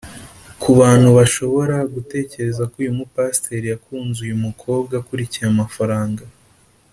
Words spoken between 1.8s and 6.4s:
gutekereza ko uyu mupasiteri yakunze uyu mukobwa akurikiye amafaranga